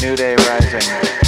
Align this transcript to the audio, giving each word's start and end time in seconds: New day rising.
New 0.00 0.14
day 0.14 0.36
rising. 0.36 1.27